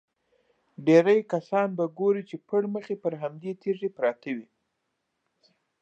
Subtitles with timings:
[0.85, 4.47] ډېری کسان به ګورې چې پړمخې پر همدې تیږې پراته وي.